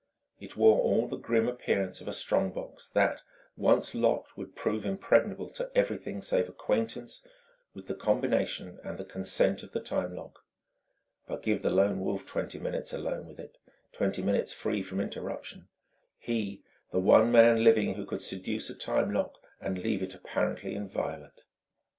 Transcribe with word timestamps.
It 0.39 0.57
wore 0.57 0.81
all 0.81 1.07
the 1.07 1.15
grim 1.15 1.47
appearance 1.47 2.01
of 2.01 2.07
a 2.07 2.11
strong 2.11 2.49
box 2.51 2.89
that, 2.95 3.21
once 3.55 3.93
locked, 3.93 4.35
would 4.35 4.55
prove 4.55 4.83
impregnable 4.83 5.49
to 5.51 5.69
everything 5.75 6.23
save 6.23 6.49
acquaintance 6.49 7.23
with 7.75 7.85
the 7.85 7.93
combination 7.93 8.79
and 8.83 8.97
the 8.97 9.05
consent 9.05 9.61
of 9.61 9.73
the 9.73 9.79
time 9.79 10.15
lock. 10.15 10.43
But 11.27 11.43
give 11.43 11.61
the 11.61 11.69
Lone 11.69 11.99
Wolf 11.99 12.25
twenty 12.25 12.57
minutes 12.57 12.93
alone 12.93 13.27
with 13.27 13.39
it, 13.39 13.59
twenty 13.91 14.23
minutes 14.23 14.51
free 14.53 14.81
from 14.81 14.99
interruption 14.99 15.67
he, 16.17 16.63
the 16.91 16.99
one 16.99 17.31
man 17.31 17.63
living 17.63 17.93
who 17.93 18.07
could 18.07 18.23
seduce 18.23 18.71
a 18.71 18.75
time 18.75 19.13
lock 19.13 19.37
and 19.59 19.77
leave 19.77 20.01
it 20.01 20.15
apparently 20.15 20.73
inviolate!... 20.73 21.43